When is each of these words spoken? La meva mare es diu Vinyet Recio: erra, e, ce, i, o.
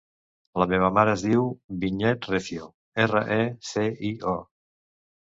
La 0.63 0.65
meva 0.71 0.89
mare 0.95 1.13
es 1.17 1.25
diu 1.25 1.45
Vinyet 1.85 2.31
Recio: 2.33 2.73
erra, 3.07 3.25
e, 3.39 3.41
ce, 3.73 3.89
i, 4.13 4.15
o. 4.37 4.39